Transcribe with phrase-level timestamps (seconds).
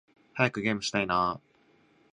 [0.33, 1.33] 早くゲームしたいな〜〜〜